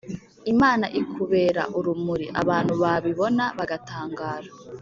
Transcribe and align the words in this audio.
Imana 0.53 0.85
ikubera 0.99 1.61
urumuri 1.77 2.25
abantu 2.41 2.73
babibona 2.83 3.43
bagatangara 3.57 4.47